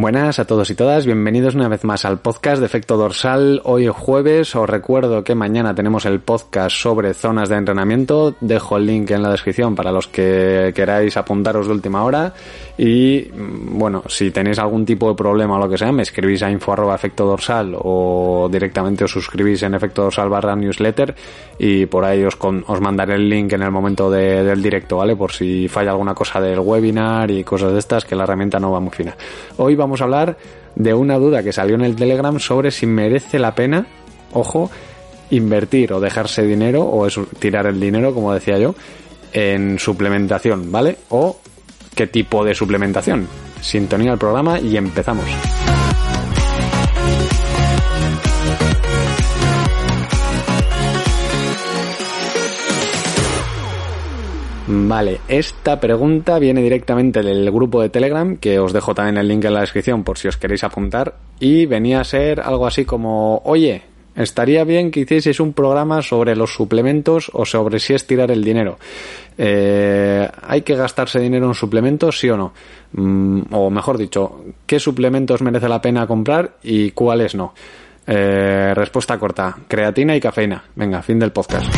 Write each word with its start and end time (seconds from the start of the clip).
Buenas 0.00 0.38
a 0.38 0.44
todos 0.44 0.70
y 0.70 0.76
todas, 0.76 1.06
bienvenidos 1.06 1.56
una 1.56 1.66
vez 1.66 1.82
más 1.82 2.04
al 2.04 2.20
podcast 2.20 2.60
de 2.60 2.66
Efecto 2.66 2.96
Dorsal. 2.96 3.60
Hoy 3.64 3.86
es 3.86 3.90
jueves, 3.90 4.54
os 4.54 4.70
recuerdo 4.70 5.24
que 5.24 5.34
mañana 5.34 5.74
tenemos 5.74 6.06
el 6.06 6.20
podcast 6.20 6.76
sobre 6.76 7.14
zonas 7.14 7.48
de 7.48 7.56
entrenamiento. 7.56 8.36
Dejo 8.40 8.76
el 8.76 8.86
link 8.86 9.10
en 9.10 9.24
la 9.24 9.32
descripción 9.32 9.74
para 9.74 9.90
los 9.90 10.06
que 10.06 10.70
queráis 10.72 11.16
apuntaros 11.16 11.66
de 11.66 11.72
última 11.72 12.04
hora. 12.04 12.32
Y 12.78 13.28
mm, 13.36 13.76
bueno, 13.76 14.04
si 14.06 14.30
tenéis 14.30 14.60
algún 14.60 14.86
tipo 14.86 15.08
de 15.08 15.16
problema 15.16 15.56
o 15.56 15.58
lo 15.58 15.68
que 15.68 15.76
sea, 15.76 15.90
me 15.90 16.02
escribís 16.04 16.44
a 16.44 16.50
info 16.52 16.76
efecto 16.94 17.24
dorsal 17.26 17.74
o 17.76 18.48
directamente 18.48 19.02
os 19.02 19.10
suscribís 19.10 19.64
en 19.64 19.74
efecto 19.74 20.02
dorsal 20.04 20.28
barra 20.28 20.54
newsletter 20.54 21.12
y 21.58 21.86
por 21.86 22.04
ahí 22.04 22.22
os, 22.22 22.36
con- 22.36 22.62
os 22.68 22.80
mandaré 22.80 23.16
el 23.16 23.28
link 23.28 23.52
en 23.54 23.62
el 23.62 23.72
momento 23.72 24.08
de- 24.08 24.44
del 24.44 24.62
directo, 24.62 24.98
¿vale? 24.98 25.16
Por 25.16 25.32
si 25.32 25.66
falla 25.66 25.90
alguna 25.90 26.14
cosa 26.14 26.40
del 26.40 26.60
webinar 26.60 27.28
y 27.32 27.42
cosas 27.42 27.72
de 27.72 27.80
estas, 27.80 28.04
que 28.04 28.14
la 28.14 28.22
herramienta 28.22 28.60
no 28.60 28.70
va 28.70 28.78
muy 28.78 28.92
fina. 28.92 29.16
Hoy 29.56 29.74
vamos 29.74 29.87
a 30.00 30.04
hablar 30.04 30.36
de 30.74 30.94
una 30.94 31.18
duda 31.18 31.42
que 31.42 31.52
salió 31.52 31.74
en 31.74 31.82
el 31.82 31.96
Telegram 31.96 32.38
sobre 32.38 32.70
si 32.70 32.86
merece 32.86 33.38
la 33.38 33.54
pena, 33.54 33.86
ojo, 34.32 34.70
invertir 35.30 35.92
o 35.92 36.00
dejarse 36.00 36.42
dinero 36.42 36.82
o 36.82 37.06
eso, 37.06 37.26
tirar 37.38 37.66
el 37.66 37.80
dinero, 37.80 38.14
como 38.14 38.32
decía 38.32 38.58
yo, 38.58 38.74
en 39.32 39.78
suplementación, 39.78 40.70
¿vale? 40.70 40.96
O 41.10 41.38
qué 41.94 42.06
tipo 42.06 42.44
de 42.44 42.54
suplementación. 42.54 43.26
Sintonía 43.60 44.12
al 44.12 44.18
programa 44.18 44.60
y 44.60 44.76
empezamos. 44.76 45.26
Vale, 54.70 55.20
esta 55.28 55.80
pregunta 55.80 56.38
viene 56.38 56.60
directamente 56.60 57.22
del 57.22 57.50
grupo 57.50 57.80
de 57.80 57.88
Telegram, 57.88 58.36
que 58.36 58.58
os 58.58 58.74
dejo 58.74 58.94
también 58.94 59.16
el 59.16 59.26
link 59.26 59.42
en 59.46 59.54
la 59.54 59.62
descripción 59.62 60.04
por 60.04 60.18
si 60.18 60.28
os 60.28 60.36
queréis 60.36 60.62
apuntar, 60.62 61.14
y 61.40 61.64
venía 61.64 62.02
a 62.02 62.04
ser 62.04 62.40
algo 62.40 62.66
así 62.66 62.84
como, 62.84 63.40
oye, 63.46 63.80
estaría 64.14 64.64
bien 64.64 64.90
que 64.90 65.00
hicieseis 65.00 65.40
un 65.40 65.54
programa 65.54 66.02
sobre 66.02 66.36
los 66.36 66.52
suplementos 66.52 67.30
o 67.32 67.46
sobre 67.46 67.78
si 67.78 67.94
es 67.94 68.06
tirar 68.06 68.30
el 68.30 68.44
dinero. 68.44 68.78
Eh, 69.38 70.28
¿Hay 70.42 70.60
que 70.60 70.76
gastarse 70.76 71.18
dinero 71.18 71.46
en 71.46 71.54
suplementos, 71.54 72.18
sí 72.18 72.28
o 72.28 72.36
no? 72.36 72.52
Mm, 72.92 73.54
o 73.54 73.70
mejor 73.70 73.96
dicho, 73.96 74.44
¿qué 74.66 74.78
suplementos 74.78 75.40
merece 75.40 75.70
la 75.70 75.80
pena 75.80 76.06
comprar 76.06 76.56
y 76.62 76.90
cuáles 76.90 77.34
no? 77.34 77.54
Eh, 78.06 78.74
respuesta 78.74 79.18
corta, 79.18 79.56
creatina 79.66 80.14
y 80.14 80.20
cafeína. 80.20 80.62
Venga, 80.76 81.00
fin 81.00 81.18
del 81.18 81.32
podcast. 81.32 81.72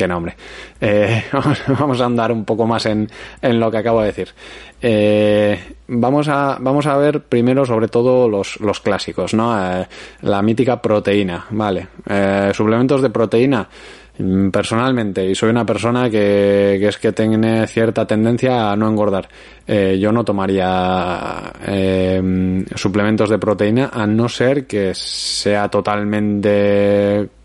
Qué 0.00 0.08
nombre. 0.08 0.34
Eh, 0.80 1.24
vamos, 1.78 2.00
a 2.00 2.06
andar 2.06 2.32
un 2.32 2.46
poco 2.46 2.66
más 2.66 2.86
en, 2.86 3.06
en 3.42 3.60
lo 3.60 3.70
que 3.70 3.76
acabo 3.76 4.00
de 4.00 4.06
decir. 4.06 4.28
Eh, 4.80 5.74
vamos, 5.88 6.26
a, 6.26 6.56
vamos 6.58 6.86
a 6.86 6.96
ver 6.96 7.20
primero 7.20 7.66
sobre 7.66 7.88
todo 7.88 8.26
los, 8.26 8.58
los 8.60 8.80
clásicos, 8.80 9.34
¿no? 9.34 9.54
Eh, 9.62 9.86
la 10.22 10.40
mítica 10.40 10.80
proteína, 10.80 11.44
¿vale? 11.50 11.88
Eh, 12.08 12.50
suplementos 12.54 13.02
de 13.02 13.10
proteína. 13.10 13.68
Mm, 14.16 14.48
Personalmente, 14.48 15.26
y 15.26 15.34
soy 15.34 15.50
una 15.50 15.66
persona 15.66 16.08
que, 16.08 16.78
que 16.80 16.88
es 16.88 16.96
que 16.96 17.12
tiene 17.12 17.66
cierta 17.66 18.06
tendencia 18.06 18.72
a 18.72 18.76
no 18.76 18.88
engordar, 18.88 19.28
yo 19.68 20.10
no 20.12 20.24
tomaría 20.24 21.52
eh, 21.66 22.64
suplementos 22.74 23.28
de 23.28 23.38
proteína 23.38 23.90
a 23.92 24.06
no 24.06 24.30
ser 24.30 24.66
que 24.66 24.94
sea 24.94 25.68
totalmente 25.68 27.20
mm, 27.22 27.39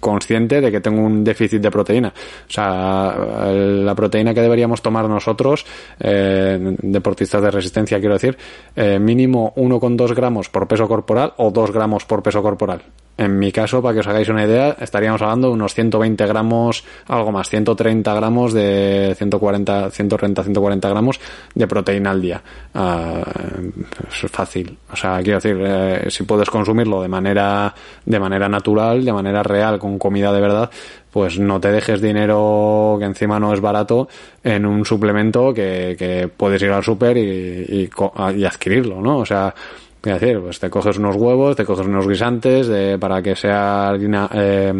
consciente 0.00 0.60
de 0.60 0.70
que 0.70 0.80
tengo 0.80 1.02
un 1.02 1.24
déficit 1.24 1.60
de 1.60 1.70
proteína. 1.70 2.08
O 2.08 2.50
sea, 2.50 3.14
la 3.52 3.94
proteína 3.94 4.34
que 4.34 4.42
deberíamos 4.42 4.82
tomar 4.82 5.08
nosotros, 5.08 5.64
eh, 6.00 6.76
deportistas 6.82 7.42
de 7.42 7.50
resistencia, 7.50 7.98
quiero 7.98 8.14
decir, 8.14 8.36
eh, 8.74 8.98
mínimo 8.98 9.52
1,2 9.56 10.14
gramos 10.14 10.48
por 10.48 10.68
peso 10.68 10.86
corporal 10.86 11.34
o 11.38 11.50
2 11.50 11.72
gramos 11.72 12.04
por 12.04 12.22
peso 12.22 12.42
corporal. 12.42 12.82
En 13.18 13.38
mi 13.38 13.50
caso, 13.50 13.80
para 13.80 13.94
que 13.94 14.00
os 14.00 14.06
hagáis 14.06 14.28
una 14.28 14.44
idea, 14.44 14.76
estaríamos 14.78 15.22
hablando 15.22 15.48
de 15.48 15.54
unos 15.54 15.74
120 15.74 16.26
gramos, 16.26 16.84
algo 17.06 17.32
más, 17.32 17.48
130 17.48 18.14
gramos 18.14 18.52
de 18.52 19.14
140, 19.16 19.90
130, 19.90 20.42
140 20.42 20.88
gramos 20.88 21.20
de 21.54 21.66
proteína 21.66 22.10
al 22.10 22.20
día. 22.20 22.42
Ah, 22.74 23.24
es 24.10 24.30
fácil. 24.30 24.76
O 24.92 24.96
sea, 24.96 25.20
quiero 25.22 25.38
decir, 25.38 25.56
eh, 25.60 26.06
si 26.10 26.24
puedes 26.24 26.50
consumirlo 26.50 27.00
de 27.00 27.08
manera, 27.08 27.74
de 28.04 28.20
manera 28.20 28.50
natural, 28.50 29.02
de 29.02 29.12
manera 29.12 29.42
real, 29.42 29.78
con 29.78 29.98
comida 29.98 30.30
de 30.30 30.40
verdad, 30.40 30.70
pues 31.10 31.38
no 31.38 31.58
te 31.58 31.72
dejes 31.72 32.02
dinero 32.02 32.96
que 32.98 33.06
encima 33.06 33.40
no 33.40 33.54
es 33.54 33.60
barato 33.62 34.08
en 34.44 34.66
un 34.66 34.84
suplemento 34.84 35.54
que, 35.54 35.96
que 35.98 36.28
puedes 36.28 36.60
ir 36.60 36.70
al 36.70 36.84
súper 36.84 37.16
y, 37.16 37.88
y 38.36 38.44
adquirirlo, 38.44 39.00
¿no? 39.00 39.20
O 39.20 39.24
sea, 39.24 39.54
Quiero 40.06 40.20
decir, 40.20 40.40
pues 40.40 40.60
te 40.60 40.70
coges 40.70 40.98
unos 40.98 41.16
huevos, 41.16 41.56
te 41.56 41.64
coges 41.64 41.84
unos 41.84 42.06
guisantes 42.06 42.68
de, 42.68 42.96
para 42.96 43.20
que 43.20 43.34
sea 43.34 43.88
harina, 43.88 44.30
eh, 44.32 44.72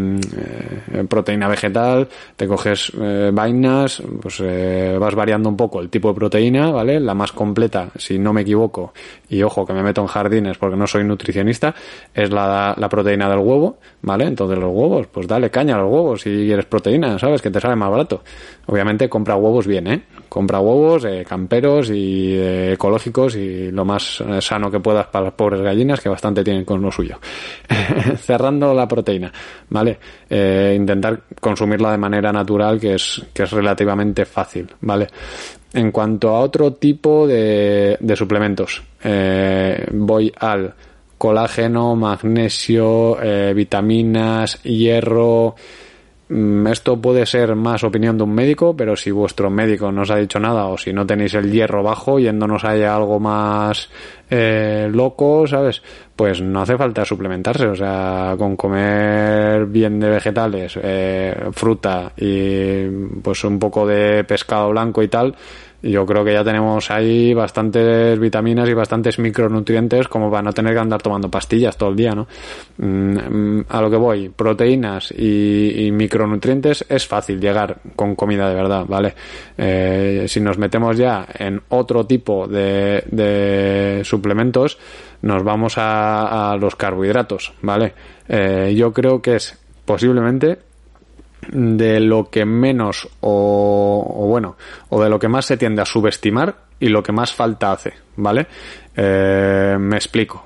eh, 0.93 1.05
proteína 1.09 1.49
vegetal, 1.49 2.07
te 2.37 2.47
coges 2.47 2.93
eh, 2.97 3.33
vainas, 3.35 4.05
pues 4.23 4.41
eh, 4.45 4.97
vas 5.01 5.17
variando 5.17 5.49
un 5.49 5.57
poco 5.57 5.81
el 5.81 5.89
tipo 5.91 6.11
de 6.11 6.15
proteína, 6.15 6.71
¿vale? 6.71 7.01
La 7.01 7.13
más 7.13 7.33
completa, 7.33 7.89
si 7.97 8.21
no 8.21 8.33
me 8.33 8.43
equivoco, 8.43 8.93
y 9.29 9.43
ojo 9.43 9.67
que 9.67 9.73
me 9.73 9.83
meto 9.83 10.01
en 10.01 10.07
jardines 10.07 10.59
porque 10.59 10.77
no 10.77 10.87
soy 10.87 11.03
nutricionista, 11.03 11.75
es 12.15 12.31
la, 12.31 12.73
la 12.79 12.89
proteína 12.89 13.29
del 13.29 13.41
huevo, 13.41 13.79
¿vale? 14.03 14.27
Entonces 14.27 14.57
los 14.57 14.71
huevos, 14.73 15.09
pues 15.09 15.27
dale 15.27 15.51
caña 15.51 15.75
a 15.75 15.79
los 15.79 15.91
huevos 15.91 16.21
si 16.21 16.31
quieres 16.31 16.67
proteína, 16.67 17.19
¿sabes? 17.19 17.43
Que 17.43 17.51
te 17.51 17.61
sale 17.61 17.75
más 17.75 17.91
barato. 17.91 18.23
Obviamente 18.67 19.09
compra 19.09 19.35
huevos 19.35 19.67
bien, 19.67 19.89
¿eh? 19.89 20.03
Compra 20.29 20.61
huevos 20.61 21.05
eh, 21.05 21.25
camperos 21.29 21.91
y 21.91 22.35
eh, 22.37 22.75
ecológicos 22.75 23.35
y 23.35 23.73
lo 23.73 23.85
más 23.85 24.21
eh, 24.21 24.41
sano 24.41 24.71
que 24.71 24.81
puedas 24.81 25.07
las 25.21 25.33
pobres 25.33 25.61
gallinas, 25.61 26.01
que 26.01 26.09
bastante 26.09 26.45
tienen 26.45 26.65
con 26.65 26.81
lo 26.81 26.91
suyo. 26.91 27.19
Cerrando 28.19 28.73
la 28.75 28.87
proteína, 28.87 29.33
¿vale? 29.71 29.99
Eh, 30.29 30.75
intentar 30.77 31.21
consumirla 31.41 31.93
de 31.93 31.99
manera 31.99 32.33
natural, 32.33 32.81
que 32.81 32.95
es, 32.95 33.23
que 33.33 33.45
es 33.45 33.51
relativamente 33.51 34.25
fácil, 34.25 34.73
¿vale? 34.81 35.09
En 35.73 35.91
cuanto 35.93 36.31
a 36.31 36.41
otro 36.41 36.73
tipo 36.75 37.27
de, 37.27 37.99
suplementos, 38.17 38.83
eh, 39.05 39.87
voy 39.93 40.33
al 40.39 40.73
colágeno, 41.19 41.97
magnesio, 41.97 43.21
eh, 43.23 43.53
vitaminas, 43.55 44.63
hierro, 44.63 45.55
Esto 46.29 47.01
puede 47.01 47.25
ser 47.25 47.55
más 47.55 47.85
opinión 47.85 48.19
de 48.19 48.25
un 48.25 48.35
médico, 48.35 48.77
pero 48.77 48.97
si 48.97 49.13
vuestro 49.13 49.49
médico 49.49 49.93
no 49.93 50.03
os 50.03 50.11
ha 50.11 50.17
dicho 50.17 50.41
nada 50.41 50.67
o 50.67 50.77
si 50.77 50.93
no 50.93 51.07
tenéis 51.07 51.35
el 51.35 51.53
hierro 51.53 51.85
bajo, 51.85 52.19
yéndonos 52.19 52.65
a 52.65 52.71
algo 52.71 53.21
más 53.21 53.89
eh, 54.29 54.89
loco, 54.91 55.47
¿sabes? 55.47 55.83
Pues 56.17 56.43
no 56.43 56.63
hace 56.63 56.77
falta 56.77 57.05
suplementarse, 57.05 57.67
o 57.69 57.77
sea, 57.77 58.35
con 58.37 58.57
comer 58.57 59.67
bien 59.67 60.01
de 60.01 60.11
vegetales, 60.11 60.77
eh, 60.83 61.49
fruta 61.53 62.11
y 62.17 62.87
pues 63.23 63.45
un 63.45 63.61
poco 63.61 63.87
de 63.87 64.25
pescado 64.25 64.71
blanco 64.71 65.05
y 65.05 65.09
tal, 65.09 65.33
yo 65.83 66.07
creo 66.07 66.25
que 66.25 66.33
ya 66.33 66.43
tenemos 66.43 66.91
ahí 66.91 67.35
bastantes 67.35 68.19
vitaminas 68.19 68.69
y 68.69 68.75
bastantes 68.75 69.19
micronutrientes 69.19 70.09
como 70.09 70.31
para 70.31 70.43
no 70.43 70.53
tener 70.53 70.75
que 70.75 70.81
andar 70.81 71.03
tomando 71.03 71.31
pastillas 71.31 71.77
todo 71.77 71.91
el 71.91 71.97
día, 71.97 72.13
¿no? 72.13 72.27
Mm, 72.79 73.61
a 73.69 73.81
lo 73.81 73.91
que 73.91 73.97
voy, 73.97 74.29
proteínas 74.29 75.13
y, 75.17 75.87
y 75.87 75.93
micronutrientes 75.93 76.85
es 76.89 77.07
fácil 77.07 77.41
llegar 77.41 77.79
con 77.95 78.15
comida 78.15 78.49
de 78.49 78.55
verdad, 78.55 78.85
¿vale? 78.87 79.15
Eh, 79.57 80.27
si 80.29 80.41
nos 80.41 80.59
metemos 80.59 80.97
ya 80.97 81.27
en 81.39 81.61
otro 81.69 82.07
tipo 82.07 82.47
de, 82.47 83.05
de 83.11 84.01
suplementos, 84.05 84.79
nos 85.23 85.43
vamos 85.43 85.79
a, 85.79 86.53
a 86.53 86.57
los 86.57 86.77
carbohidratos, 86.77 87.53
¿vale? 87.63 87.95
Eh, 88.29 88.75
yo 88.77 88.93
creo 88.93 89.21
que 89.23 89.37
es 89.37 89.59
posiblemente 89.85 90.59
de 91.49 92.01
lo 92.01 92.31
que 92.31 92.45
menos 92.45 93.09
o, 93.21 94.15
o, 94.19 94.27
bueno 94.27 94.57
o 94.89 95.03
de 95.03 95.09
lo 95.09 95.19
que 95.19 95.29
más 95.29 95.47
se 95.47 95.57
tiende 95.57 95.83
a 95.83 95.87
subestimar 95.87 96.57
y 96.81 96.89
lo 96.89 97.03
que 97.03 97.13
más 97.13 97.33
falta 97.33 97.73
hace 97.73 97.95
vale 98.17 98.47
eh, 98.97 99.77
me 99.79 99.97
explico 99.97 100.46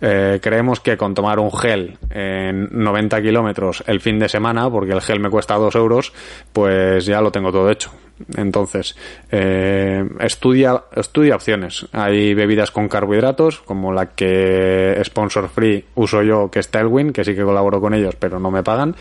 eh, 0.00 0.38
creemos 0.42 0.80
que 0.80 0.96
con 0.96 1.14
tomar 1.14 1.38
un 1.38 1.52
gel 1.52 1.98
en 2.10 2.68
90 2.70 3.20
kilómetros 3.22 3.84
el 3.86 4.00
fin 4.00 4.18
de 4.18 4.28
semana, 4.28 4.70
porque 4.70 4.92
el 4.92 5.00
gel 5.00 5.20
me 5.20 5.30
cuesta 5.30 5.54
2 5.54 5.74
euros, 5.74 6.12
pues 6.52 7.04
ya 7.06 7.20
lo 7.20 7.30
tengo 7.30 7.52
todo 7.52 7.70
hecho. 7.70 7.90
Entonces, 8.36 8.96
eh, 9.30 10.04
estudia, 10.20 10.82
estudia 10.94 11.34
opciones. 11.34 11.86
Hay 11.92 12.34
bebidas 12.34 12.70
con 12.70 12.88
carbohidratos, 12.88 13.60
como 13.60 13.92
la 13.92 14.06
que 14.06 15.00
sponsor 15.04 15.48
free 15.48 15.84
uso 15.94 16.22
yo, 16.22 16.50
que 16.50 16.60
es 16.60 16.68
Tailwind, 16.68 17.12
que 17.12 17.24
sí 17.24 17.34
que 17.34 17.42
colaboro 17.42 17.80
con 17.80 17.94
ellos, 17.94 18.16
pero 18.16 18.38
no 18.38 18.50
me 18.50 18.62
pagan, 18.62 18.94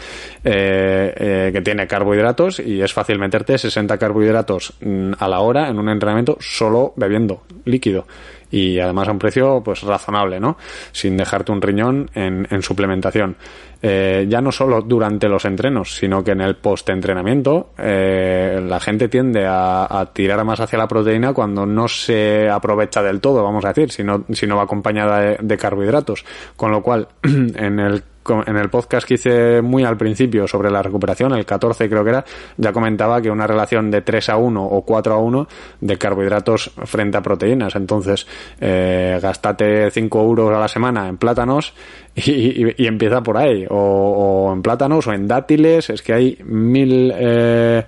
eh, 0.44 1.14
eh, 1.16 1.50
que 1.54 1.62
tiene 1.62 1.88
carbohidratos 1.88 2.60
y 2.60 2.82
es 2.82 2.94
fácil 2.94 3.20
meterte 3.20 3.58
60 3.58 3.98
carbohidratos 3.98 4.74
mm, 4.82 5.14
a 5.20 5.28
la 5.28 5.40
hora 5.42 5.70
en 5.70 5.80
un 5.80 5.90
entrenamiento 5.90 6.38
solo 6.40 6.94
bebiendo 6.96 7.44
líquido 7.66 8.06
y 8.52 8.80
además 8.80 9.08
a 9.08 9.12
un 9.12 9.20
precio 9.20 9.62
pues 9.64 9.82
razonable, 9.82 10.40
¿no? 10.40 10.58
Sin 10.92 11.18
dejarte 11.18 11.52
un 11.52 11.62
riñón 11.62 12.10
en, 12.14 12.48
en 12.50 12.62
suplementación. 12.62 13.36
Eh, 13.82 14.26
ya 14.28 14.42
no 14.42 14.52
solo 14.52 14.82
durante 14.82 15.30
los 15.30 15.46
entrenos, 15.46 15.96
sino 15.96 16.22
que 16.24 16.32
en 16.32 16.42
el 16.42 16.58
post-entrenamiento 16.58 17.72
eh, 17.78 18.62
la 18.62 18.80
gente 18.82 19.08
tiende 19.08 19.46
a, 19.46 19.88
a, 20.00 20.06
tirar 20.08 20.44
más 20.44 20.60
hacia 20.60 20.78
la 20.78 20.88
proteína 20.88 21.32
cuando 21.32 21.66
no 21.66 21.88
se 21.88 22.50
aprovecha 22.50 23.02
del 23.02 23.22
todo, 23.22 23.42
vamos 23.42 23.64
a 23.64 23.70
decir, 23.70 23.92
si 23.92 24.04
no, 24.04 24.26
si 24.34 24.48
no 24.48 24.58
va 24.58 24.64
acompañada 24.64 25.22
de, 25.22 25.38
de 25.42 25.58
carbohidratos. 25.58 26.26
Con 26.58 26.72
lo 26.72 26.84
cual, 26.84 27.08
en 27.24 27.80
el 27.80 28.04
en 28.46 28.58
el 28.58 28.70
podcast 28.70 29.08
que 29.08 29.16
hice 29.16 29.62
muy 29.62 29.84
al 29.84 29.98
principio 29.98 30.48
sobre 30.48 30.70
la 30.72 30.82
recuperación, 30.82 31.34
el 31.34 31.46
14 31.46 31.90
creo 31.90 32.04
que 32.04 32.10
era, 32.12 32.26
ya 32.58 32.72
comentaba 32.72 33.22
que 33.22 33.30
una 33.30 33.48
relación 33.48 33.90
de 33.92 34.02
3 34.02 34.30
a 34.30 34.38
1 34.38 34.64
o 34.64 34.82
4 34.84 35.14
a 35.14 35.18
1 35.18 35.48
de 35.82 35.98
carbohidratos 35.98 36.72
frente 36.86 37.18
a 37.18 37.22
proteínas. 37.22 37.76
Entonces, 37.76 38.28
eh, 38.60 39.20
gastate 39.22 39.90
5 39.92 40.22
euros 40.24 40.56
a 40.56 40.60
la 40.60 40.68
semana 40.68 41.08
en 41.08 41.18
plátanos 41.18 41.74
y, 42.16 42.32
y, 42.32 42.76
y 42.78 42.88
empieza 42.88 43.22
por 43.22 43.38
ahí. 43.38 43.66
O, 43.70 43.76
o, 43.76 44.54
en 44.54 44.62
plátanos 44.62 45.08
o 45.08 45.14
en 45.14 45.28
dátiles. 45.28 45.90
Es 45.90 46.02
que 46.02 46.14
hay 46.14 46.38
mil... 46.44 47.14
Eh, 47.16 47.84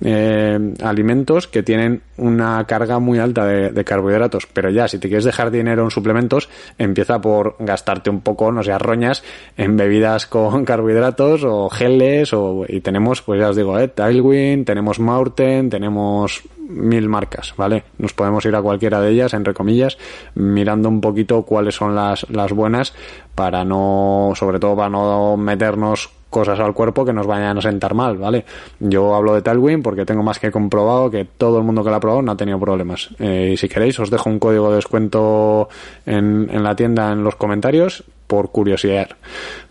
eh, 0.00 0.74
alimentos 0.82 1.48
que 1.48 1.62
tienen 1.62 2.02
una 2.16 2.64
carga 2.66 2.98
muy 2.98 3.18
alta 3.18 3.44
de, 3.44 3.84
carbohidratos. 3.84 4.46
Pero 4.46 4.70
ya, 4.70 4.88
si 4.88 4.98
te 4.98 5.08
quieres 5.08 5.24
dejar 5.24 5.50
dinero 5.50 5.84
en 5.84 5.90
suplementos, 5.90 6.48
empieza 6.78 7.20
por 7.20 7.56
gastarte 7.58 8.10
un 8.10 8.20
poco, 8.20 8.52
no 8.52 8.62
sé, 8.62 8.76
roñas 8.78 9.22
en 9.56 9.76
bebidas 9.76 10.26
con 10.26 10.64
carbohidratos 10.66 11.44
o 11.44 11.68
geles. 11.68 12.32
O, 12.32 12.64
y 12.68 12.80
tenemos, 12.80 13.22
pues 13.22 13.40
ya 13.40 13.50
os 13.50 13.56
digo, 13.56 13.78
eh, 13.78 13.88
Tailwind, 13.88 14.66
tenemos 14.66 15.00
Maurten, 15.00 15.70
tenemos 15.70 16.42
mil 16.68 17.08
marcas, 17.08 17.54
¿vale? 17.56 17.84
Nos 17.98 18.12
podemos 18.12 18.44
ir 18.44 18.54
a 18.54 18.62
cualquiera 18.62 19.00
de 19.00 19.10
ellas, 19.10 19.32
entre 19.32 19.54
comillas, 19.54 19.96
mirando 20.34 20.88
un 20.88 21.00
poquito 21.00 21.42
cuáles 21.42 21.74
son 21.74 21.94
las, 21.94 22.28
las 22.30 22.52
buenas 22.52 22.92
para 23.34 23.64
no, 23.64 24.32
sobre 24.34 24.58
todo 24.58 24.76
para 24.76 24.90
no 24.90 25.36
meternos 25.36 26.10
cosas 26.30 26.60
al 26.60 26.74
cuerpo 26.74 27.04
que 27.04 27.12
nos 27.12 27.26
vayan 27.26 27.56
a 27.56 27.60
sentar 27.60 27.94
mal, 27.94 28.16
¿vale? 28.18 28.44
Yo 28.80 29.14
hablo 29.14 29.34
de 29.34 29.42
Tailwind 29.42 29.82
porque 29.82 30.04
tengo 30.04 30.22
más 30.22 30.38
que 30.38 30.50
comprobado 30.50 31.10
que 31.10 31.24
todo 31.24 31.58
el 31.58 31.64
mundo 31.64 31.82
que 31.82 31.90
la 31.90 31.96
ha 31.96 32.00
probado 32.00 32.22
no 32.22 32.32
ha 32.32 32.36
tenido 32.36 32.58
problemas. 32.58 33.08
Eh, 33.18 33.50
y 33.52 33.56
si 33.56 33.68
queréis 33.68 33.98
os 33.98 34.10
dejo 34.10 34.28
un 34.28 34.38
código 34.38 34.70
de 34.70 34.76
descuento 34.76 35.68
en, 36.04 36.62
la 36.62 36.74
tienda 36.74 37.12
en 37.12 37.24
los 37.24 37.36
comentarios 37.36 38.04
por 38.26 38.50
curiosidad, 38.50 39.08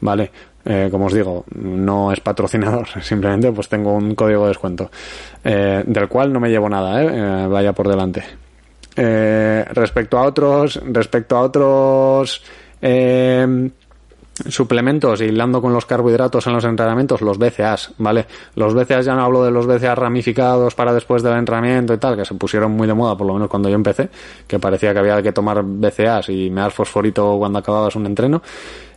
¿vale? 0.02 0.32
Eh, 0.66 0.90
como 0.92 1.06
os 1.06 1.14
digo, 1.14 1.46
no 1.56 2.12
es 2.12 2.20
patrocinador, 2.20 2.88
simplemente 3.02 3.52
pues 3.52 3.70
tengo 3.70 3.94
un 3.94 4.16
código 4.16 4.44
de 4.44 4.48
descuento, 4.50 4.90
eh, 5.44 5.84
del 5.86 6.08
cual 6.08 6.34
no 6.34 6.40
me 6.40 6.50
llevo 6.50 6.68
nada, 6.68 7.02
¿eh? 7.04 7.48
vaya 7.48 7.72
por 7.72 7.88
delante. 7.88 8.24
respecto 8.96 10.18
a 10.18 10.24
otros, 10.24 10.82
respecto 10.84 11.38
a 11.38 11.42
otros 11.42 12.44
suplementos, 14.50 15.22
hilando 15.22 15.62
con 15.62 15.74
los 15.74 15.86
carbohidratos 15.86 16.48
en 16.48 16.54
los 16.54 16.64
entrenamientos, 16.64 17.22
los 17.22 17.38
BCAs, 17.38 17.94
¿vale? 17.98 18.26
Los 18.56 18.74
BCAs 18.74 19.06
ya 19.06 19.16
no 19.16 19.24
hablo 19.24 19.44
de 19.44 19.52
los 19.52 19.66
BCAs 19.66 19.98
ramificados 19.98 20.76
para 20.76 20.94
después 20.94 21.24
del 21.24 21.38
entrenamiento 21.38 21.94
y 21.94 21.98
tal, 21.98 22.16
que 22.16 22.26
se 22.26 22.36
pusieron 22.36 22.72
muy 22.72 22.88
de 22.88 22.94
moda, 22.94 23.18
por 23.18 23.28
lo 23.28 23.34
menos 23.34 23.50
cuando 23.50 23.70
yo 23.70 23.76
empecé, 23.76 24.10
que 24.48 24.60
parecía 24.60 24.94
que 24.94 25.00
había 25.00 25.22
que 25.22 25.32
tomar 25.32 25.64
BCAs 25.64 26.30
y 26.30 26.50
me 26.50 26.62
das 26.62 26.74
fosforito 26.74 27.38
cuando 27.38 27.60
acababas 27.60 27.96
un 27.96 28.06
entreno, 28.06 28.42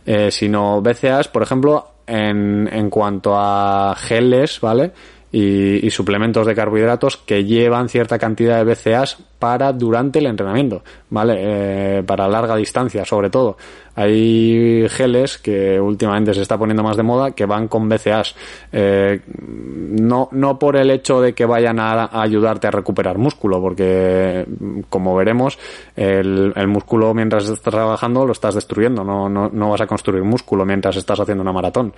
eh, 0.05 0.31
sino 0.31 0.81
BCAs, 0.81 1.27
por 1.27 1.43
ejemplo, 1.43 1.87
en, 2.07 2.69
en 2.71 2.89
cuanto 2.89 3.33
a 3.35 3.95
geles, 3.97 4.59
¿vale? 4.61 4.91
Y, 5.33 5.89
suplementos 5.91 6.45
de 6.45 6.53
carbohidratos 6.53 7.15
que 7.15 7.45
llevan 7.45 7.87
cierta 7.87 8.19
cantidad 8.19 8.57
de 8.57 8.65
BCAs 8.65 9.17
para 9.39 9.71
durante 9.71 10.19
el 10.19 10.25
entrenamiento, 10.25 10.83
¿vale? 11.09 11.35
Eh, 11.39 12.03
para 12.03 12.27
larga 12.27 12.57
distancia, 12.57 13.05
sobre 13.05 13.29
todo. 13.29 13.55
Hay 13.95 14.87
geles 14.89 15.37
que 15.37 15.79
últimamente 15.79 16.33
se 16.33 16.41
está 16.41 16.57
poniendo 16.57 16.83
más 16.83 16.97
de 16.97 17.03
moda 17.03 17.31
que 17.31 17.45
van 17.45 17.67
con 17.67 17.89
BCAs. 17.89 18.35
Eh, 18.71 19.19
no, 19.27 20.29
no 20.31 20.57
por 20.57 20.77
el 20.77 20.91
hecho 20.91 21.21
de 21.21 21.33
que 21.33 21.45
vayan 21.45 21.79
a, 21.79 22.09
ayudarte 22.21 22.67
a 22.67 22.71
recuperar 22.71 23.17
músculo, 23.17 23.61
porque 23.61 24.45
como 24.89 25.15
veremos, 25.15 25.57
el, 25.95 26.53
músculo 26.67 27.13
mientras 27.13 27.49
estás 27.49 27.73
trabajando 27.73 28.25
lo 28.25 28.31
estás 28.31 28.55
destruyendo, 28.55 29.03
no, 29.03 29.27
no, 29.29 29.49
no 29.49 29.69
vas 29.69 29.81
a 29.81 29.87
construir 29.87 30.23
músculo 30.23 30.65
mientras 30.65 30.95
estás 30.95 31.19
haciendo 31.19 31.41
una 31.41 31.51
maratón. 31.51 31.93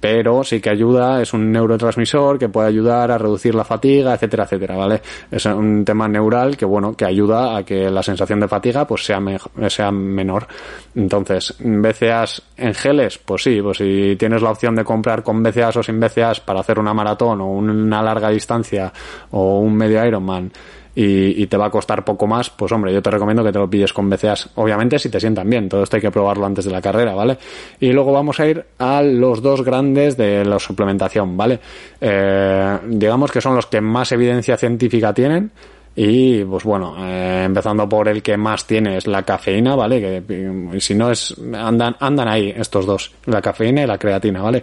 Pero 0.00 0.44
sí 0.44 0.60
que 0.60 0.70
ayuda, 0.70 1.20
es 1.22 1.32
un 1.32 1.50
neurotransmisor 1.50 2.38
que 2.38 2.48
puede 2.48 2.68
ayudar 2.68 3.10
a 3.10 3.18
reducir 3.18 3.54
la 3.54 3.64
fatiga, 3.64 4.14
etcétera, 4.14 4.44
etcétera, 4.44 4.76
¿vale? 4.76 5.02
Es 5.30 5.44
un 5.46 5.84
tema 5.84 6.06
neural 6.06 6.56
que, 6.56 6.64
bueno, 6.64 6.94
que 6.94 7.04
ayuda 7.04 7.56
a 7.56 7.64
que 7.64 7.90
la 7.90 8.02
sensación 8.02 8.40
de 8.40 8.48
fatiga 8.48 8.86
pues 8.86 9.04
sea, 9.04 9.20
sea 9.68 9.90
menor. 9.90 10.46
Entonces, 10.94 11.47
BCAs 11.58 12.42
en 12.56 12.74
geles, 12.74 13.18
pues 13.18 13.42
sí, 13.42 13.60
pues 13.62 13.78
si 13.78 14.16
tienes 14.16 14.42
la 14.42 14.50
opción 14.50 14.74
de 14.74 14.84
comprar 14.84 15.22
con 15.22 15.42
BCAs 15.42 15.76
o 15.76 15.82
sin 15.82 16.00
BCAs 16.00 16.40
para 16.40 16.60
hacer 16.60 16.78
una 16.78 16.94
maratón 16.94 17.40
o 17.40 17.46
una 17.46 18.02
larga 18.02 18.30
distancia 18.30 18.92
o 19.30 19.58
un 19.60 19.74
medio 19.74 20.04
Ironman 20.04 20.50
y, 20.94 21.42
y, 21.42 21.46
te 21.46 21.56
va 21.56 21.66
a 21.66 21.70
costar 21.70 22.04
poco 22.04 22.26
más, 22.26 22.50
pues 22.50 22.72
hombre, 22.72 22.92
yo 22.92 23.00
te 23.00 23.10
recomiendo 23.10 23.44
que 23.44 23.52
te 23.52 23.58
lo 23.58 23.70
pilles 23.70 23.92
con 23.92 24.10
BCAs. 24.10 24.50
Obviamente 24.56 24.98
si 24.98 25.08
te 25.08 25.20
sientan 25.20 25.48
bien, 25.48 25.68
todo 25.68 25.84
esto 25.84 25.94
hay 25.94 26.02
que 26.02 26.10
probarlo 26.10 26.44
antes 26.44 26.64
de 26.64 26.72
la 26.72 26.82
carrera, 26.82 27.14
¿vale? 27.14 27.38
Y 27.78 27.92
luego 27.92 28.12
vamos 28.12 28.40
a 28.40 28.46
ir 28.46 28.64
a 28.78 29.00
los 29.02 29.40
dos 29.40 29.62
grandes 29.62 30.16
de 30.16 30.44
la 30.44 30.58
suplementación, 30.58 31.36
¿vale? 31.36 31.60
Eh, 32.00 32.78
digamos 32.88 33.30
que 33.30 33.40
son 33.40 33.54
los 33.54 33.66
que 33.66 33.80
más 33.80 34.10
evidencia 34.10 34.56
científica 34.56 35.14
tienen. 35.14 35.52
Y 36.00 36.44
pues 36.44 36.62
bueno, 36.62 36.94
eh, 36.96 37.42
empezando 37.44 37.88
por 37.88 38.06
el 38.06 38.22
que 38.22 38.36
más 38.36 38.64
tiene 38.64 38.98
es 38.98 39.08
la 39.08 39.24
cafeína, 39.24 39.74
¿vale? 39.74 40.00
Que 40.00 40.78
si 40.78 40.94
no 40.94 41.10
es, 41.10 41.34
andan, 41.52 41.96
andan 41.98 42.28
ahí 42.28 42.54
estos 42.56 42.86
dos, 42.86 43.12
la 43.26 43.42
cafeína 43.42 43.82
y 43.82 43.86
la 43.88 43.98
creatina, 43.98 44.40
¿vale? 44.40 44.62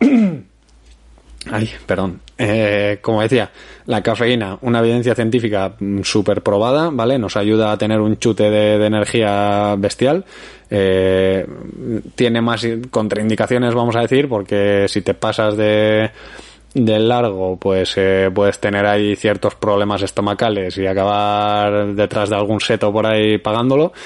Ay, 1.52 1.70
perdón. 1.86 2.22
Eh, 2.36 2.98
como 3.00 3.22
decía, 3.22 3.52
la 3.86 4.02
cafeína, 4.02 4.58
una 4.62 4.80
evidencia 4.80 5.14
científica 5.14 5.76
súper 6.02 6.42
probada, 6.42 6.90
¿vale? 6.90 7.20
Nos 7.20 7.36
ayuda 7.36 7.70
a 7.70 7.78
tener 7.78 8.00
un 8.00 8.18
chute 8.18 8.50
de, 8.50 8.84
energía 8.84 9.76
bestial. 9.78 10.24
Eh, 10.68 11.46
tiene 12.16 12.40
más 12.40 12.66
contraindicaciones, 12.90 13.74
vamos 13.74 13.94
a 13.94 14.00
decir, 14.00 14.28
porque 14.28 14.86
si 14.88 15.02
te 15.02 15.14
pasas 15.14 15.56
de, 15.56 16.10
del 16.76 17.08
largo, 17.08 17.56
pues 17.56 17.94
eh, 17.96 18.30
puedes 18.32 18.60
tener 18.60 18.84
ahí 18.86 19.16
ciertos 19.16 19.54
problemas 19.54 20.02
estomacales 20.02 20.76
y 20.76 20.86
acabar 20.86 21.94
detrás 21.94 22.28
de 22.28 22.36
algún 22.36 22.60
seto 22.60 22.92
por 22.92 23.06
ahí 23.06 23.38
pagándolo. 23.38 23.92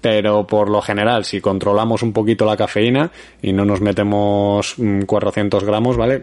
Pero 0.00 0.46
por 0.46 0.70
lo 0.70 0.80
general, 0.80 1.24
si 1.24 1.40
controlamos 1.40 2.04
un 2.04 2.12
poquito 2.12 2.46
la 2.46 2.56
cafeína 2.56 3.10
y 3.42 3.52
no 3.52 3.64
nos 3.64 3.80
metemos 3.80 4.76
400 5.04 5.64
gramos, 5.64 5.96
¿vale? 5.96 6.22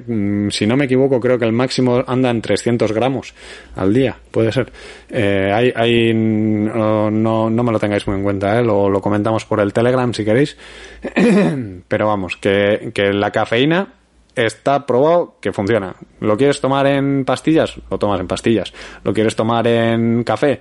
Si 0.49 0.65
no 0.65 0.77
me 0.77 0.85
equivoco, 0.85 1.19
creo 1.19 1.37
que 1.37 1.43
el 1.43 1.51
máximo 1.51 2.01
anda 2.07 2.29
en 2.29 2.41
300 2.41 2.93
gramos 2.93 3.33
al 3.75 3.93
día, 3.93 4.15
puede 4.31 4.53
ser. 4.53 4.71
Eh, 5.09 5.51
hay, 5.53 5.73
hay 5.75 6.13
no, 6.13 7.11
no, 7.11 7.49
me 7.49 7.71
lo 7.73 7.77
tengáis 7.77 8.07
muy 8.07 8.15
en 8.15 8.23
cuenta, 8.23 8.57
¿eh? 8.57 8.63
Lo, 8.63 8.89
lo 8.89 9.01
comentamos 9.01 9.43
por 9.43 9.59
el 9.59 9.73
Telegram 9.73 10.13
si 10.13 10.23
queréis. 10.23 10.55
Pero 11.89 12.07
vamos, 12.07 12.37
que, 12.37 12.91
que 12.93 13.11
la 13.11 13.29
cafeína 13.31 13.89
está 14.35 14.85
probado 14.85 15.35
que 15.41 15.53
funciona. 15.53 15.95
¿Lo 16.19 16.37
quieres 16.37 16.61
tomar 16.61 16.87
en 16.87 17.25
pastillas? 17.25 17.75
Lo 17.89 17.97
tomas 17.97 18.19
en 18.19 18.27
pastillas. 18.27 18.73
¿Lo 19.03 19.13
quieres 19.13 19.35
tomar 19.35 19.67
en 19.67 20.23
café? 20.23 20.59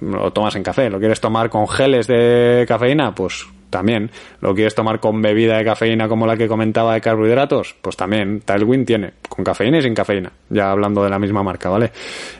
Lo 0.00 0.32
tomas 0.32 0.56
en 0.56 0.62
café. 0.62 0.90
¿Lo 0.90 0.98
quieres 0.98 1.20
tomar 1.20 1.50
con 1.50 1.68
geles 1.68 2.06
de 2.06 2.64
cafeína? 2.66 3.14
Pues 3.14 3.46
también. 3.70 4.10
¿Lo 4.40 4.54
quieres 4.54 4.74
tomar 4.74 5.00
con 5.00 5.22
bebida 5.22 5.58
de 5.58 5.64
cafeína 5.64 6.08
como 6.08 6.26
la 6.26 6.36
que 6.36 6.48
comentaba 6.48 6.94
de 6.94 7.00
carbohidratos? 7.00 7.76
Pues 7.80 7.96
también. 7.96 8.40
Tailwind 8.40 8.86
tiene 8.86 9.12
con 9.28 9.44
cafeína 9.44 9.78
y 9.78 9.82
sin 9.82 9.94
cafeína. 9.94 10.32
Ya 10.48 10.70
hablando 10.70 11.02
de 11.04 11.10
la 11.10 11.18
misma 11.18 11.42
marca, 11.42 11.68
¿vale? 11.68 11.92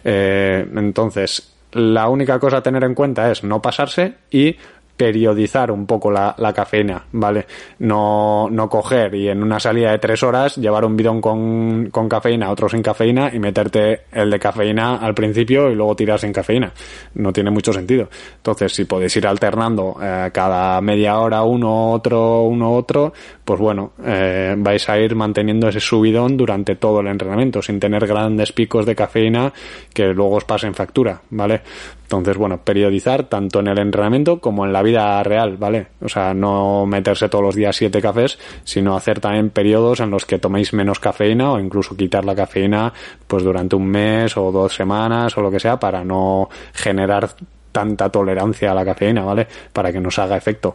Eh, 0.04 0.66
entonces, 0.76 1.54
la 1.72 2.08
única 2.08 2.38
cosa 2.38 2.58
a 2.58 2.62
tener 2.62 2.84
en 2.84 2.94
cuenta 2.94 3.30
es 3.30 3.44
no 3.44 3.62
pasarse 3.62 4.14
y 4.30 4.56
periodizar 5.00 5.70
un 5.70 5.86
poco 5.86 6.10
la, 6.10 6.34
la 6.36 6.52
cafeína, 6.52 7.02
¿vale? 7.12 7.46
No, 7.78 8.50
no 8.50 8.68
coger 8.68 9.14
y 9.14 9.28
en 9.30 9.42
una 9.42 9.58
salida 9.58 9.92
de 9.92 9.98
tres 9.98 10.22
horas 10.22 10.58
llevar 10.58 10.84
un 10.84 10.94
bidón 10.94 11.22
con, 11.22 11.88
con 11.90 12.06
cafeína, 12.06 12.50
otro 12.50 12.68
sin 12.68 12.82
cafeína 12.82 13.30
y 13.32 13.38
meterte 13.38 14.02
el 14.12 14.28
de 14.30 14.38
cafeína 14.38 14.96
al 14.96 15.14
principio 15.14 15.70
y 15.70 15.74
luego 15.74 15.96
tirar 15.96 16.18
sin 16.18 16.34
cafeína. 16.34 16.70
No 17.14 17.32
tiene 17.32 17.50
mucho 17.50 17.72
sentido. 17.72 18.10
Entonces, 18.36 18.74
si 18.74 18.84
podéis 18.84 19.16
ir 19.16 19.26
alternando 19.26 19.96
eh, 20.02 20.28
cada 20.34 20.78
media 20.82 21.18
hora 21.18 21.44
uno, 21.44 21.92
otro, 21.92 22.42
uno, 22.42 22.72
otro, 22.72 23.14
pues 23.42 23.58
bueno, 23.58 23.92
eh, 24.04 24.54
vais 24.58 24.86
a 24.86 24.98
ir 24.98 25.16
manteniendo 25.16 25.66
ese 25.68 25.80
subidón 25.80 26.36
durante 26.36 26.76
todo 26.76 27.00
el 27.00 27.06
entrenamiento 27.06 27.62
sin 27.62 27.80
tener 27.80 28.06
grandes 28.06 28.52
picos 28.52 28.84
de 28.84 28.94
cafeína 28.94 29.50
que 29.94 30.08
luego 30.08 30.36
os 30.36 30.44
pasen 30.44 30.74
factura, 30.74 31.22
¿vale? 31.30 31.62
Entonces, 32.10 32.36
bueno, 32.36 32.58
periodizar 32.64 33.28
tanto 33.28 33.60
en 33.60 33.68
el 33.68 33.78
entrenamiento 33.78 34.40
como 34.40 34.66
en 34.66 34.72
la 34.72 34.82
vida 34.82 34.89
real, 34.92 35.56
¿vale? 35.56 35.88
O 36.00 36.08
sea, 36.08 36.34
no 36.34 36.86
meterse 36.86 37.28
todos 37.28 37.44
los 37.44 37.54
días 37.54 37.76
siete 37.76 38.00
cafés, 38.00 38.38
sino 38.64 38.96
hacer 38.96 39.20
también 39.20 39.50
periodos 39.50 40.00
en 40.00 40.10
los 40.10 40.26
que 40.26 40.38
toméis 40.38 40.72
menos 40.72 41.00
cafeína 41.00 41.52
o 41.52 41.60
incluso 41.60 41.96
quitar 41.96 42.24
la 42.24 42.34
cafeína 42.34 42.92
pues 43.26 43.42
durante 43.42 43.76
un 43.76 43.86
mes 43.86 44.36
o 44.36 44.50
dos 44.52 44.74
semanas 44.74 45.36
o 45.36 45.40
lo 45.40 45.50
que 45.50 45.60
sea 45.60 45.78
para 45.78 46.04
no 46.04 46.48
generar 46.72 47.30
tanta 47.72 48.08
tolerancia 48.08 48.72
a 48.72 48.74
la 48.74 48.84
cafeína, 48.84 49.24
¿vale? 49.24 49.46
Para 49.72 49.92
que 49.92 50.00
nos 50.00 50.18
haga 50.18 50.36
efecto. 50.36 50.74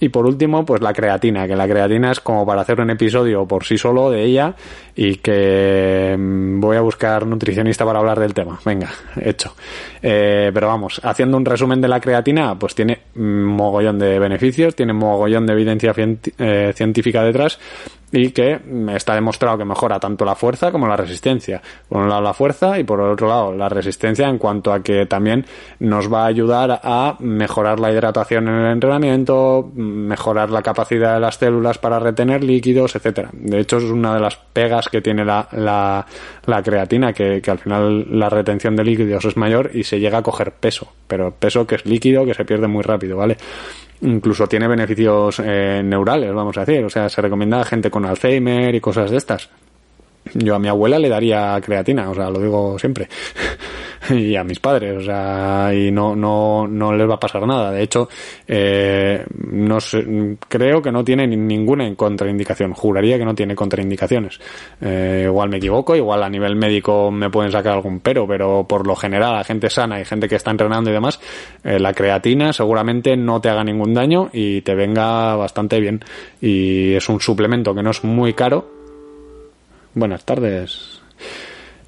Y 0.00 0.08
por 0.10 0.26
último, 0.26 0.64
pues 0.64 0.80
la 0.80 0.92
creatina, 0.92 1.46
que 1.46 1.56
la 1.56 1.66
creatina 1.66 2.12
es 2.12 2.20
como 2.20 2.46
para 2.46 2.62
hacer 2.62 2.80
un 2.80 2.90
episodio 2.90 3.46
por 3.46 3.64
sí 3.64 3.76
solo 3.76 4.10
de 4.10 4.24
ella 4.24 4.54
y 4.94 5.16
que 5.16 6.16
mm, 6.16 6.60
voy 6.60 6.76
a 6.76 6.80
buscar 6.80 7.26
nutricionista 7.26 7.84
para 7.84 7.98
hablar 7.98 8.20
del 8.20 8.34
tema. 8.34 8.58
Venga, 8.64 8.90
hecho. 9.20 9.54
Eh, 10.00 10.50
pero 10.54 10.68
vamos, 10.68 11.00
haciendo 11.02 11.36
un 11.36 11.44
resumen 11.44 11.80
de 11.80 11.88
la 11.88 12.00
creatina, 12.00 12.56
pues 12.56 12.74
tiene 12.74 13.00
mogollón 13.14 13.98
de 13.98 14.18
beneficios, 14.18 14.76
tiene 14.76 14.92
mogollón 14.92 15.46
de 15.46 15.52
evidencia 15.52 15.92
eh, 15.96 16.72
científica 16.74 17.22
detrás 17.22 17.58
y 18.12 18.30
que 18.30 18.58
está 18.94 19.14
demostrado 19.14 19.58
que 19.58 19.64
mejora 19.64 20.00
tanto 20.00 20.24
la 20.24 20.34
fuerza 20.34 20.72
como 20.72 20.86
la 20.86 20.96
resistencia. 20.96 21.60
Por 21.88 22.02
un 22.02 22.08
lado 22.08 22.22
la 22.22 22.34
fuerza 22.34 22.78
y 22.78 22.84
por 22.84 23.00
otro 23.00 23.28
lado 23.28 23.54
la 23.54 23.68
resistencia 23.68 24.28
en 24.28 24.38
cuanto 24.38 24.72
a 24.72 24.82
que 24.82 25.06
también 25.06 25.44
nos 25.78 26.12
va 26.12 26.24
a 26.24 26.26
ayudar 26.26 26.80
a 26.82 27.16
mejorar 27.20 27.80
la 27.80 27.92
hidratación 27.92 28.48
en 28.48 28.54
el 28.54 28.72
entrenamiento, 28.72 29.70
mejorar 29.74 30.50
la 30.50 30.62
capacidad 30.62 31.14
de 31.14 31.20
las 31.20 31.36
células 31.36 31.78
para 31.78 31.98
retener 31.98 32.42
líquidos, 32.42 32.96
etcétera. 32.96 33.30
De 33.32 33.60
hecho 33.60 33.78
es 33.78 33.84
una 33.84 34.14
de 34.14 34.20
las 34.20 34.36
pegas 34.36 34.88
que 34.88 35.00
tiene 35.00 35.24
la, 35.24 35.48
la, 35.52 36.06
la 36.46 36.62
creatina, 36.62 37.12
que, 37.12 37.40
que 37.42 37.50
al 37.50 37.58
final 37.58 38.06
la 38.18 38.28
retención 38.28 38.76
de 38.76 38.84
líquidos 38.84 39.24
es 39.24 39.36
mayor 39.36 39.70
y 39.74 39.84
se 39.84 40.00
llega 40.00 40.18
a 40.18 40.22
coger 40.22 40.52
peso, 40.52 40.92
pero 41.06 41.32
peso 41.32 41.66
que 41.66 41.76
es 41.76 41.86
líquido 41.86 42.24
que 42.24 42.34
se 42.34 42.44
pierde 42.44 42.68
muy 42.68 42.82
rápido, 42.82 43.16
¿vale? 43.16 43.36
Incluso 44.02 44.46
tiene 44.46 44.68
beneficios 44.68 45.40
eh, 45.44 45.82
neurales, 45.84 46.32
vamos 46.32 46.56
a 46.56 46.64
decir. 46.64 46.84
O 46.84 46.90
sea, 46.90 47.08
se 47.08 47.20
recomienda 47.20 47.60
a 47.60 47.64
gente 47.64 47.90
con 47.90 48.04
Alzheimer 48.04 48.74
y 48.74 48.80
cosas 48.80 49.10
de 49.10 49.16
estas. 49.16 49.48
Yo 50.34 50.54
a 50.54 50.58
mi 50.58 50.68
abuela 50.68 50.98
le 50.98 51.08
daría 51.08 51.60
creatina, 51.60 52.10
o 52.10 52.14
sea, 52.14 52.30
lo 52.30 52.40
digo 52.40 52.78
siempre. 52.78 53.08
y 54.14 54.36
a 54.36 54.44
mis 54.44 54.60
padres, 54.60 54.96
o 54.96 55.00
sea, 55.00 55.70
y 55.74 55.90
no, 55.90 56.14
no, 56.14 56.66
no 56.66 56.92
les 56.92 57.08
va 57.08 57.14
a 57.14 57.20
pasar 57.20 57.46
nada. 57.46 57.70
De 57.72 57.82
hecho, 57.82 58.08
eh, 58.46 59.24
no 59.50 59.80
sé, 59.80 60.36
creo 60.48 60.80
que 60.80 60.92
no 60.92 61.04
tiene 61.04 61.26
ninguna 61.26 61.92
contraindicación. 61.94 62.72
Juraría 62.72 63.18
que 63.18 63.24
no 63.24 63.34
tiene 63.34 63.54
contraindicaciones. 63.54 64.40
Eh, 64.80 65.24
igual 65.26 65.48
me 65.48 65.58
equivoco, 65.58 65.94
igual 65.94 66.22
a 66.22 66.28
nivel 66.28 66.56
médico 66.56 67.10
me 67.10 67.30
pueden 67.30 67.52
sacar 67.52 67.74
algún 67.74 68.00
pero, 68.00 68.26
pero 68.26 68.66
por 68.68 68.86
lo 68.86 68.96
general, 68.96 69.36
a 69.36 69.44
gente 69.44 69.70
sana 69.70 70.00
y 70.00 70.04
gente 70.04 70.28
que 70.28 70.36
está 70.36 70.50
entrenando 70.50 70.90
y 70.90 70.92
demás, 70.92 71.20
eh, 71.64 71.78
la 71.78 71.92
creatina 71.92 72.52
seguramente 72.52 73.16
no 73.16 73.40
te 73.40 73.48
haga 73.48 73.64
ningún 73.64 73.94
daño 73.94 74.30
y 74.32 74.62
te 74.62 74.74
venga 74.74 75.36
bastante 75.36 75.80
bien. 75.80 76.00
Y 76.40 76.94
es 76.94 77.08
un 77.08 77.20
suplemento 77.20 77.74
que 77.74 77.82
no 77.82 77.90
es 77.90 78.04
muy 78.04 78.34
caro. 78.34 78.70
Buenas 79.94 80.24
tardes. 80.24 81.00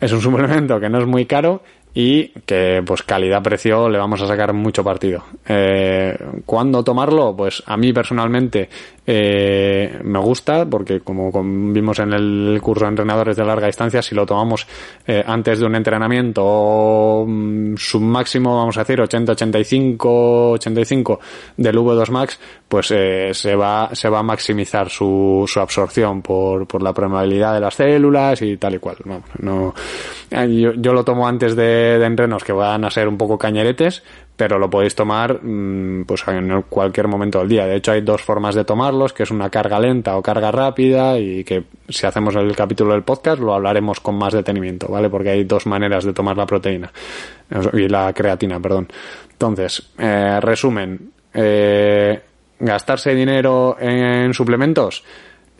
Es 0.00 0.12
un 0.12 0.20
suplemento 0.22 0.80
que 0.80 0.88
no 0.88 0.98
es 0.98 1.06
muy 1.06 1.26
caro 1.26 1.62
y 1.94 2.28
que 2.46 2.82
pues 2.86 3.02
calidad-precio 3.02 3.88
le 3.88 3.98
vamos 3.98 4.20
a 4.22 4.26
sacar 4.26 4.52
mucho 4.52 4.84
partido. 4.84 5.24
Eh, 5.46 6.16
¿Cuándo 6.46 6.84
tomarlo? 6.84 7.34
Pues 7.36 7.62
a 7.66 7.76
mí 7.76 7.92
personalmente 7.92 8.68
eh, 9.12 9.98
me 10.04 10.20
gusta 10.20 10.66
porque 10.66 11.00
como, 11.00 11.32
vimos 11.72 11.98
en 11.98 12.12
el 12.12 12.60
curso 12.62 12.84
de 12.84 12.90
entrenadores 12.90 13.36
de 13.36 13.44
larga 13.44 13.66
distancia, 13.66 14.02
si 14.02 14.14
lo 14.14 14.24
tomamos 14.24 14.66
eh, 15.04 15.24
antes 15.26 15.58
de 15.58 15.66
un 15.66 15.74
entrenamiento 15.74 17.24
mm, 17.26 17.74
su 17.76 17.98
máximo, 17.98 18.56
vamos 18.56 18.76
a 18.76 18.82
decir 18.82 19.00
80, 19.00 19.32
85, 19.32 20.50
85 20.52 21.20
del 21.56 21.76
V2 21.76 22.10
Max, 22.10 22.38
pues 22.68 22.92
eh, 22.92 23.30
se 23.32 23.56
va 23.56 23.90
se 23.92 24.08
va 24.08 24.20
a 24.20 24.22
maximizar 24.22 24.88
su, 24.88 25.44
su 25.48 25.58
absorción 25.58 26.22
por, 26.22 26.68
por 26.68 26.80
la 26.80 26.92
probabilidad 26.92 27.54
de 27.54 27.60
las 27.60 27.74
células 27.74 28.40
y 28.42 28.58
tal 28.58 28.76
y 28.76 28.78
cual. 28.78 28.96
Vamos, 29.04 29.24
no, 29.40 29.74
yo, 30.30 30.72
yo 30.74 30.92
lo 30.92 31.04
tomo 31.04 31.26
antes 31.26 31.56
de, 31.56 31.79
de 31.80 32.04
entrenos 32.04 32.44
que 32.44 32.52
van 32.52 32.84
a 32.84 32.90
ser 32.90 33.08
un 33.08 33.16
poco 33.16 33.38
cañeretes, 33.38 34.02
pero 34.36 34.58
lo 34.58 34.70
podéis 34.70 34.94
tomar 34.94 35.42
mm, 35.42 36.04
pues 36.06 36.26
en 36.28 36.62
cualquier 36.62 37.08
momento 37.08 37.40
del 37.40 37.48
día. 37.48 37.66
De 37.66 37.76
hecho, 37.76 37.92
hay 37.92 38.00
dos 38.00 38.22
formas 38.22 38.54
de 38.54 38.64
tomarlos, 38.64 39.12
que 39.12 39.24
es 39.24 39.30
una 39.30 39.50
carga 39.50 39.78
lenta 39.78 40.16
o 40.16 40.22
carga 40.22 40.50
rápida, 40.50 41.18
y 41.18 41.44
que 41.44 41.64
si 41.88 42.06
hacemos 42.06 42.34
el 42.36 42.54
capítulo 42.56 42.92
del 42.92 43.02
podcast 43.02 43.40
lo 43.40 43.54
hablaremos 43.54 44.00
con 44.00 44.16
más 44.16 44.32
detenimiento, 44.32 44.88
¿vale? 44.88 45.10
Porque 45.10 45.30
hay 45.30 45.44
dos 45.44 45.66
maneras 45.66 46.04
de 46.04 46.12
tomar 46.12 46.36
la 46.36 46.46
proteína 46.46 46.90
y 47.72 47.88
la 47.88 48.12
creatina, 48.12 48.58
perdón. 48.60 48.88
Entonces, 49.32 49.90
eh, 49.98 50.38
resumen, 50.40 51.12
eh, 51.34 52.20
gastarse 52.58 53.14
dinero 53.14 53.76
en 53.80 54.32
suplementos 54.34 55.04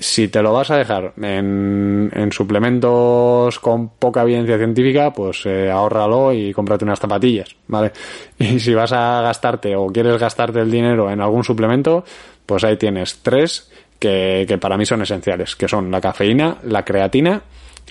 si 0.01 0.29
te 0.29 0.43
lo 0.43 0.53
vas 0.55 0.71
a 0.71 0.79
dejar 0.79 1.13
en, 1.21 2.11
en 2.13 2.33
suplementos 2.33 3.61
con 3.61 3.91
poca 3.91 4.23
evidencia 4.23 4.57
científica, 4.57 5.13
pues 5.13 5.45
eh, 5.45 5.71
ahórralo 5.71 6.33
y 6.33 6.55
cómprate 6.55 6.87
unas 6.87 6.99
zapatillas, 6.99 7.55
¿vale? 7.69 7.93
Y 8.39 8.59
si 8.59 8.73
vas 8.73 8.93
a 8.93 9.21
gastarte 9.21 9.77
o 9.77 9.89
quieres 9.89 10.19
gastarte 10.19 10.61
el 10.61 10.71
dinero 10.71 11.11
en 11.11 11.21
algún 11.21 11.45
suplemento, 11.45 12.03
pues 12.47 12.65
ahí 12.65 12.79
tienes 12.79 13.21
tres 13.23 13.71
que, 13.99 14.47
que 14.49 14.57
para 14.57 14.79
mí 14.79 14.87
son 14.87 15.03
esenciales, 15.03 15.55
que 15.55 15.69
son 15.69 15.91
la 15.91 16.01
cafeína, 16.01 16.57
la 16.63 16.83
creatina 16.83 17.43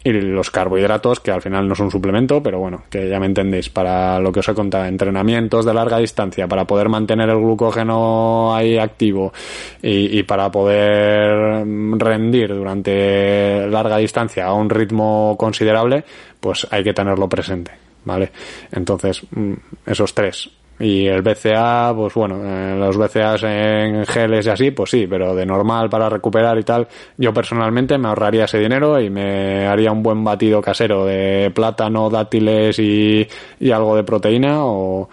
y 0.03 0.11
los 0.11 0.49
carbohidratos, 0.49 1.19
que 1.19 1.31
al 1.31 1.41
final 1.41 1.67
no 1.67 1.73
es 1.73 1.79
un 1.79 1.91
suplemento, 1.91 2.41
pero 2.41 2.59
bueno, 2.59 2.83
que 2.89 3.09
ya 3.09 3.19
me 3.19 3.25
entendéis, 3.25 3.69
para 3.69 4.19
lo 4.19 4.31
que 4.31 4.39
os 4.39 4.47
he 4.47 4.53
contado, 4.53 4.85
entrenamientos 4.85 5.65
de 5.65 5.73
larga 5.73 5.97
distancia, 5.97 6.47
para 6.47 6.65
poder 6.65 6.89
mantener 6.89 7.29
el 7.29 7.37
glucógeno 7.37 8.55
ahí 8.55 8.77
activo 8.77 9.33
y, 9.81 10.17
y 10.19 10.23
para 10.23 10.51
poder 10.51 11.65
rendir 11.97 12.53
durante 12.53 13.67
larga 13.67 13.97
distancia 13.97 14.45
a 14.45 14.53
un 14.53 14.69
ritmo 14.69 15.35
considerable, 15.37 16.03
pues 16.39 16.67
hay 16.71 16.83
que 16.83 16.93
tenerlo 16.93 17.27
presente, 17.27 17.71
¿vale? 18.05 18.31
Entonces, 18.71 19.21
mm, 19.31 19.53
esos 19.85 20.13
tres, 20.13 20.49
y 20.79 21.07
el 21.07 21.21
BCA, 21.21 21.93
pues 21.93 22.13
bueno, 22.13 22.39
eh, 22.41 22.75
los 22.77 22.95
BCAs 22.95 23.43
en 23.43 24.05
geles 24.05 24.45
y 24.45 24.49
así, 24.49 24.71
pues 24.71 24.91
sí, 24.91 25.07
pero 25.07 25.35
de 25.35 25.45
normal 25.45 25.89
para 25.89 26.07
recuperar 26.07 26.57
y 26.57 26.63
tal, 26.63 26.87
yo 27.17 27.33
personalmente 27.33 27.97
me 27.97 28.07
ahorraría 28.07 28.45
ese 28.45 28.59
dinero 28.59 28.99
y 28.99 29.09
me 29.09 29.67
haría 29.67 29.91
un 29.91 30.01
buen 30.01 30.23
batido 30.23 30.61
casero 30.61 31.05
de 31.05 31.51
plátano, 31.53 32.09
dátiles 32.09 32.79
y, 32.79 33.27
y 33.59 33.71
algo 33.71 33.95
de 33.95 34.03
proteína 34.03 34.63
o, 34.63 35.09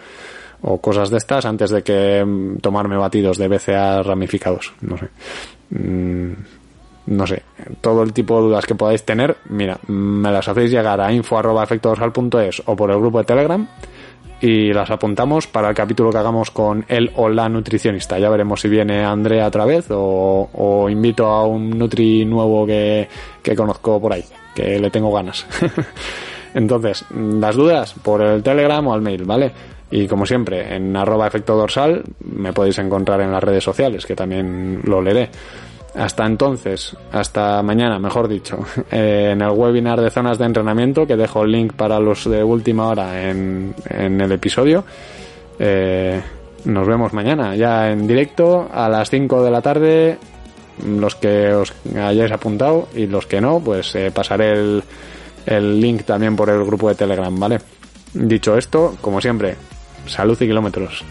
o 0.61 0.81
cosas 0.81 1.09
de 1.09 1.17
estas 1.17 1.45
antes 1.45 1.69
de 1.69 1.83
que 1.83 2.23
mm, 2.23 2.57
tomarme 2.57 2.95
batidos 2.95 3.37
de 3.37 3.49
BCA 3.49 4.03
ramificados. 4.03 4.73
No 4.81 4.97
sé. 4.97 5.09
Mm, 5.71 6.31
no 7.07 7.25
sé, 7.25 7.43
todo 7.79 8.03
el 8.03 8.11
tipo 8.11 8.35
de 8.35 8.47
dudas 8.47 8.65
que 8.65 8.75
podáis 8.75 9.03
tener, 9.03 9.37
mira, 9.49 9.79
me 9.87 10.29
las 10.29 10.47
hacéis 10.47 10.71
llegar 10.71 10.99
a 10.99 11.11
info 11.11 11.37
arroba 11.37 11.63
efectodorsal.es 11.63 12.63
o 12.65 12.75
por 12.75 12.91
el 12.91 12.99
grupo 12.99 13.19
de 13.19 13.23
Telegram 13.23 13.67
y 14.41 14.71
las 14.73 14.91
apuntamos 14.91 15.47
para 15.47 15.69
el 15.69 15.75
capítulo 15.75 16.11
que 16.11 16.17
hagamos 16.17 16.51
con 16.51 16.85
él 16.87 17.11
o 17.15 17.29
la 17.29 17.49
nutricionista. 17.49 18.19
Ya 18.19 18.29
veremos 18.29 18.61
si 18.61 18.69
viene 18.69 19.03
Andrea 19.03 19.47
otra 19.47 19.65
vez 19.65 19.87
o, 19.89 20.49
o 20.53 20.89
invito 20.89 21.25
a 21.25 21.45
un 21.45 21.71
nutri 21.71 22.25
nuevo 22.25 22.65
que, 22.65 23.07
que 23.41 23.55
conozco 23.55 23.99
por 23.99 24.13
ahí, 24.13 24.23
que 24.53 24.79
le 24.79 24.89
tengo 24.89 25.11
ganas. 25.11 25.45
Entonces, 26.53 27.05
las 27.11 27.55
dudas 27.55 27.93
por 27.93 28.21
el 28.21 28.43
Telegram 28.43 28.85
o 28.87 28.93
al 28.93 29.01
mail, 29.01 29.23
¿vale? 29.25 29.51
Y 29.89 30.07
como 30.07 30.25
siempre, 30.25 30.75
en 30.75 30.95
arroba 30.95 31.27
efecto 31.27 31.55
dorsal 31.55 32.03
me 32.19 32.51
podéis 32.51 32.77
encontrar 32.79 33.21
en 33.21 33.31
las 33.31 33.43
redes 33.43 33.63
sociales, 33.63 34.05
que 34.05 34.15
también 34.15 34.81
lo 34.83 35.01
leeré. 35.01 35.29
Hasta 35.97 36.27
entonces, 36.27 36.95
hasta 37.11 37.61
mañana, 37.63 37.97
mejor 37.97 38.27
dicho, 38.27 38.59
eh, 38.91 39.31
en 39.31 39.41
el 39.41 39.49
webinar 39.49 39.99
de 39.99 40.11
zonas 40.11 40.37
de 40.37 40.45
entrenamiento, 40.45 41.07
que 41.07 41.15
dejo 41.15 41.43
el 41.43 41.51
link 41.51 41.73
para 41.73 41.99
los 41.99 42.29
de 42.29 42.43
última 42.43 42.87
hora 42.87 43.29
en, 43.29 43.73
en 43.89 44.21
el 44.21 44.31
episodio. 44.31 44.83
Eh, 45.57 46.21
nos 46.65 46.87
vemos 46.87 47.13
mañana, 47.13 47.55
ya 47.55 47.89
en 47.89 48.05
directo, 48.05 48.69
a 48.71 48.87
las 48.89 49.09
5 49.09 49.43
de 49.43 49.51
la 49.51 49.61
tarde, 49.61 50.17
los 50.85 51.15
que 51.15 51.51
os 51.53 51.73
hayáis 51.95 52.31
apuntado 52.31 52.87
y 52.93 53.07
los 53.07 53.25
que 53.25 53.41
no, 53.41 53.59
pues 53.59 53.95
eh, 53.95 54.11
pasaré 54.13 54.51
el, 54.51 54.83
el 55.47 55.81
link 55.81 56.03
también 56.03 56.35
por 56.35 56.49
el 56.51 56.63
grupo 56.63 56.89
de 56.89 56.95
Telegram, 56.95 57.37
¿vale? 57.39 57.59
Dicho 58.13 58.55
esto, 58.55 58.95
como 59.01 59.19
siempre, 59.19 59.55
salud 60.05 60.37
y 60.39 60.45
kilómetros. 60.45 61.03